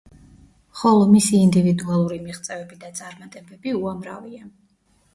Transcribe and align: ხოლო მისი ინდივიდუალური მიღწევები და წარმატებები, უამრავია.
ხოლო 0.79 1.03
მისი 1.11 1.41
ინდივიდუალური 1.49 2.19
მიღწევები 2.25 2.83
და 2.87 2.93
წარმატებები, 3.03 3.79
უამრავია. 3.85 4.55